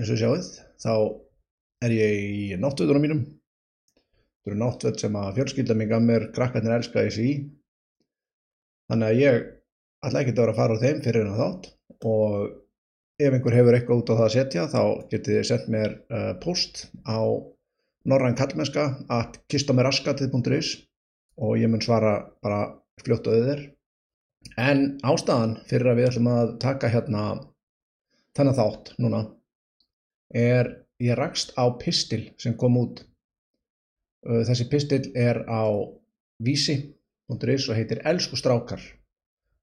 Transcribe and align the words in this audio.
eins 0.00 0.10
og 0.12 0.20
sjáuð, 0.20 0.48
þá 0.80 0.92
er 1.84 1.94
ég 1.94 2.14
í 2.24 2.58
náttúðunum 2.60 3.04
mínum. 3.04 3.22
Það 4.40 4.50
eru 4.50 4.60
náttúð 4.62 4.98
sem 5.02 5.16
að 5.20 5.34
fjölskylda 5.36 5.76
mig 5.76 5.90
gaf 5.90 6.04
mér 6.04 6.26
krakkarnir 6.36 6.78
elska 6.78 7.04
í 7.04 7.12
sí. 7.12 7.30
Þannig 8.90 9.10
að 9.10 9.20
ég 9.20 9.40
ætla 10.06 10.22
ekki 10.22 10.32
að 10.32 10.40
vera 10.42 10.54
að 10.54 10.60
fara 10.60 10.76
á 10.80 10.82
þeim 10.82 11.02
fyrir 11.04 11.26
en 11.26 11.34
á 11.36 11.40
þátt 11.40 11.68
og 12.08 12.36
ef 13.20 13.34
einhver 13.36 13.56
hefur 13.58 13.76
eitthvað 13.76 14.00
út 14.00 14.12
á 14.12 14.14
það 14.16 14.26
að 14.26 14.34
setja 14.36 14.68
þá 14.72 14.82
getið 15.12 15.36
þið 15.36 15.48
sendt 15.50 15.72
mér 15.74 15.96
uh, 16.08 16.30
post 16.40 16.86
á 17.04 17.20
norrænkallmennska 18.08 18.86
at 19.12 19.36
kistameraskatið.is 19.52 20.72
og 21.40 21.60
ég 21.60 21.68
mun 21.68 21.84
svara 21.84 22.14
bara 22.40 22.62
fljótt 23.04 23.28
á 23.28 23.32
þér. 23.36 23.66
En 24.56 24.96
ástæðan 25.04 25.58
fyrir 25.68 25.92
að 25.92 26.00
við 26.00 26.08
ætlum 26.08 26.32
að 26.32 26.54
taka 26.64 26.88
hérna 26.88 27.24
þennan 28.36 28.56
þátt 28.56 28.94
núna 28.96 29.20
er 30.34 30.70
ég 31.00 31.18
rakst 31.18 31.54
á 31.56 31.64
pistil 31.80 32.30
sem 32.38 32.56
kom 32.56 32.78
út. 32.80 33.04
Þessi 34.24 34.68
pistil 34.70 35.10
er 35.16 35.42
á 35.48 35.64
vísi.is 36.44 37.68
og 37.68 37.76
heitir 37.76 38.02
Elsku 38.04 38.36
strákar 38.36 38.82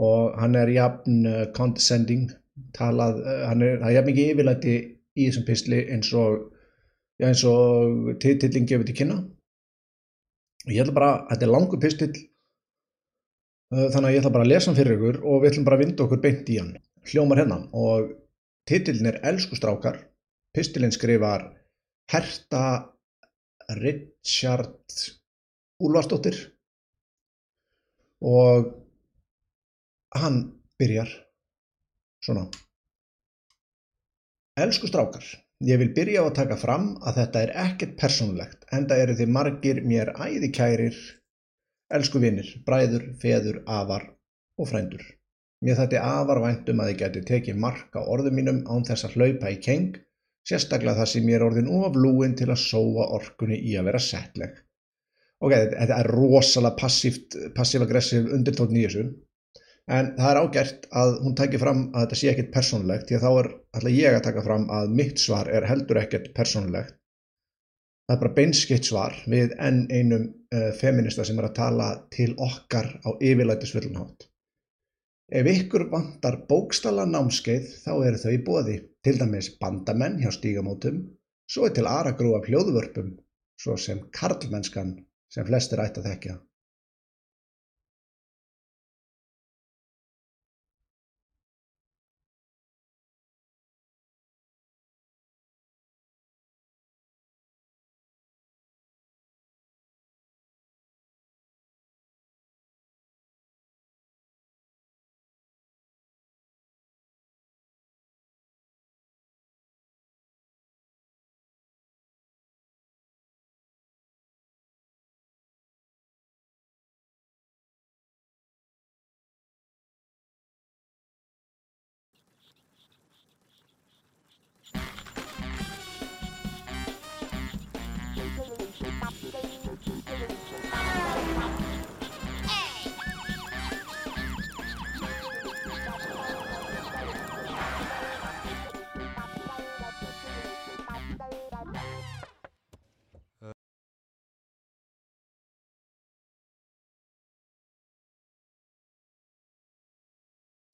og 0.00 0.36
hann 0.38 0.56
er 0.58 0.70
jafn 0.70 1.26
condescending 1.54 2.30
talað, 2.76 3.20
hann 3.48 3.62
er, 3.62 3.78
það 3.80 3.88
er 3.88 3.96
jafn 3.96 4.10
mikið 4.10 4.32
yfirlæti 4.32 4.74
í 5.18 5.26
þessum 5.26 5.46
pistli 5.46 5.80
eins 5.90 6.10
og, 6.14 6.50
já, 7.18 7.28
eins 7.30 7.44
og 7.46 8.10
titillin 8.22 8.68
gefur 8.70 8.86
til 8.86 8.96
kynna. 9.00 9.20
Og 10.66 10.74
ég 10.74 10.82
ætla 10.84 10.94
bara, 10.96 11.12
þetta 11.30 11.46
er 11.46 11.54
langur 11.54 11.80
pistill 11.82 12.12
Uh, 13.70 13.86
þannig 13.94 14.08
að 14.08 14.14
ég 14.16 14.24
ætla 14.24 14.30
bara 14.34 14.42
að 14.42 14.50
lesa 14.50 14.66
hann 14.66 14.76
fyrir 14.80 14.96
ykkur 14.96 15.16
og 15.22 15.42
við 15.42 15.52
ætlum 15.52 15.64
bara 15.68 15.76
að 15.78 15.82
vinda 15.84 16.02
okkur 16.02 16.20
beint 16.24 16.48
í 16.50 16.56
hann 16.58 16.70
hljómar 17.06 17.38
hérna 17.38 17.58
og 17.78 18.08
titillin 18.66 19.06
er 19.06 19.20
Elsku 19.30 19.54
strákar 19.54 20.00
pistilinn 20.56 20.94
skrifar 20.94 21.46
Herta 22.10 22.64
Richard 23.78 24.96
Úlfarsdóttir. 25.80 26.36
Og 28.20 28.72
hann 30.16 30.40
byrjar 30.80 31.12
svona. 32.24 32.48
Elsku 34.60 34.90
strákar 34.90 35.24
ég 35.64 35.80
vil 35.80 35.92
byrja 35.96 36.24
á 36.24 36.28
að 36.28 36.36
taka 36.36 36.56
fram 36.60 36.90
að 37.04 37.20
þetta 37.20 37.40
er 37.44 37.54
ekkert 37.62 37.96
persónulegt 38.00 38.66
enda 38.76 38.96
eru 39.00 39.16
þið 39.16 39.32
margir 39.36 39.80
mér 39.84 40.12
æði 40.16 40.50
kærir 40.56 40.98
Elsku 41.90 42.20
vinir, 42.22 42.46
bræður, 42.62 43.08
feður, 43.18 43.56
afar 43.66 44.04
og 44.60 44.68
frændur. 44.70 45.02
Mér 45.66 45.74
þætti 45.80 45.98
afar 45.98 46.38
væntum 46.44 46.82
að 46.82 46.92
ég 46.92 47.00
geti 47.00 47.22
tekið 47.26 47.56
mark 47.64 47.96
á 47.98 48.06
orðum 48.06 48.36
mínum 48.38 48.60
án 48.70 48.86
þess 48.86 49.08
að 49.08 49.16
hlaupa 49.18 49.50
í 49.50 49.56
keng, 49.64 49.96
sérstaklega 50.48 50.98
það 51.00 51.10
sem 51.12 51.30
ég 51.30 51.38
er 51.38 51.46
orðin 51.46 51.70
of 51.80 51.96
lúin 51.96 52.36
til 52.38 52.48
að 52.50 52.62
sóa 52.62 53.08
orkunni 53.16 53.58
í 53.60 53.76
að 53.78 53.90
vera 53.90 54.02
settleg. 54.04 54.54
Ok, 55.40 55.54
þetta 55.56 55.98
er 56.02 56.10
rosalega 56.12 56.76
passív-aggressiv 57.56 58.28
undirtótt 58.36 58.72
nýjussu, 58.74 59.06
en 59.90 60.12
það 60.18 60.30
er 60.30 60.40
ágært 60.40 60.88
að 61.02 61.14
hún 61.24 61.36
tækir 61.38 61.62
fram 61.62 61.84
að 61.90 62.04
þetta 62.04 62.18
sé 62.20 62.32
ekkert 62.32 62.50
persónulegt, 62.56 63.06
því 63.08 63.18
að 63.18 63.24
þá 63.24 63.30
er 63.30 63.50
alltaf 63.78 63.94
ég 63.96 64.16
að 64.16 64.26
taka 64.28 64.46
fram 64.48 64.66
að 64.78 64.96
mitt 65.00 65.22
svar 65.22 65.48
er 65.48 65.68
heldur 65.70 66.02
ekkert 66.02 66.32
persónulegt. 66.36 66.96
Það 68.10 68.16
er 68.16 68.22
bara 68.24 68.36
beinskitt 68.36 68.88
svar 68.88 69.16
við 69.30 69.52
enn 69.62 69.84
einum 69.88 70.26
uh, 70.26 70.70
feminista 70.76 71.24
sem 71.26 71.38
er 71.38 71.46
að 71.46 71.58
tala 71.60 71.90
til 72.10 72.32
okkar 72.42 72.88
á 73.06 73.10
yfirlætisfullnátt. 73.14 74.29
Ef 75.30 75.46
ykkur 75.46 75.84
vantar 75.92 76.40
bókstala 76.50 77.04
námskeið 77.06 77.66
þá 77.84 77.90
eru 78.08 78.18
þau 78.18 78.32
í 78.34 78.38
bóði, 78.46 78.72
til 79.06 79.12
dæmis 79.20 79.48
bandamenn 79.60 80.16
hjá 80.18 80.32
stígamótum, 80.34 80.96
svo 81.46 81.68
er 81.68 81.74
til 81.76 81.86
aragrú 81.86 82.32
af 82.34 82.48
hljóðvörpum, 82.50 83.12
svo 83.62 83.76
sem 83.78 84.00
karlmennskan 84.16 84.96
sem 85.30 85.46
flestir 85.46 85.82
ætti 85.84 86.02
að 86.02 86.08
þekka. 86.10 86.34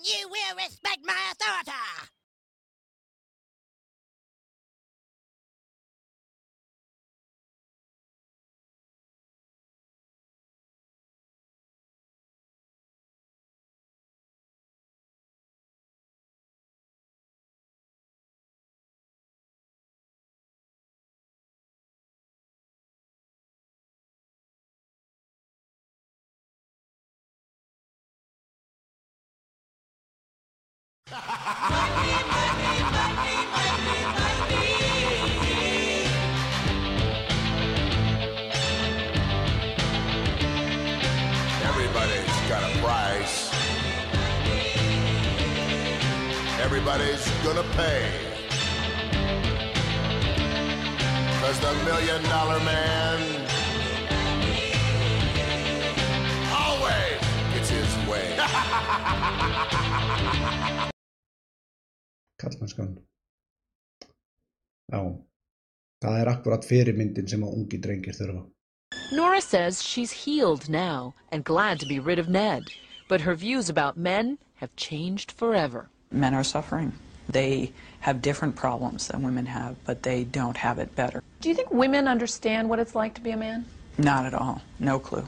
You 0.06 0.28
will 0.28 0.56
respect 0.56 1.00
my 1.04 1.14
authority. 1.32 1.55
Everybody's 41.62 42.36
got 42.48 42.62
a 42.62 42.78
price. 42.78 43.50
Everybody's 46.60 47.28
gonna 47.44 47.62
pay. 47.74 48.10
Cause 51.40 51.60
the 51.60 51.72
million 51.84 52.22
dollar 52.24 52.58
man 52.60 53.46
always 56.52 57.20
gets 57.54 57.70
his 57.70 57.96
way. 58.08 58.36
Karlmennskan. 62.42 62.98
Já, 64.92 65.00
það 66.04 66.20
er 66.20 66.30
akkurat 66.30 66.66
fyrirmyndin 66.66 67.28
sem 67.30 67.42
að 67.42 67.56
ungi 67.58 67.80
drengir 67.82 68.16
þurfa. 68.18 68.44
Nora 69.12 69.40
says 69.40 69.82
she's 69.82 70.12
healed 70.24 70.68
now 70.68 71.14
and 71.32 71.44
glad 71.44 71.80
to 71.80 71.86
be 71.86 71.98
rid 71.98 72.18
of 72.18 72.28
Ned, 72.28 72.70
but 73.08 73.20
her 73.20 73.34
views 73.34 73.68
about 73.68 73.96
men 73.96 74.38
have 74.56 74.74
changed 74.76 75.32
forever. 75.32 75.88
Men 76.10 76.34
are 76.34 76.44
suffering. 76.44 76.92
They 77.28 77.72
have 78.00 78.22
different 78.22 78.54
problems 78.54 79.08
than 79.08 79.22
women 79.22 79.46
have, 79.46 79.76
but 79.84 80.02
they 80.02 80.24
don't 80.24 80.56
have 80.56 80.78
it 80.78 80.94
better. 80.94 81.22
Do 81.40 81.48
you 81.48 81.54
think 81.54 81.70
women 81.72 82.06
understand 82.06 82.68
what 82.68 82.78
it's 82.78 82.94
like 82.94 83.14
to 83.14 83.20
be 83.20 83.32
a 83.32 83.36
man? 83.36 83.64
Not 83.98 84.26
at 84.26 84.34
all. 84.34 84.62
No 84.78 84.98
clue. 84.98 85.26